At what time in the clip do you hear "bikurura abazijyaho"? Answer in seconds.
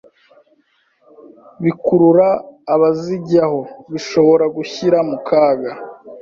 1.63-3.59